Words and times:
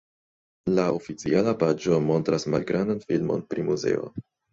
La 0.77 0.85
oficiala 0.93 1.53
paĝo 1.63 1.99
montras 2.05 2.47
malgrandan 2.53 3.05
filmon 3.05 3.45
pri 3.53 3.67
muzeo. 3.69 4.09